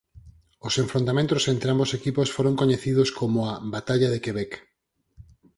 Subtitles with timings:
[0.67, 4.51] Os enfrontamentos entre ambos equipos foron coñecidos como a "Batalla de Quebec".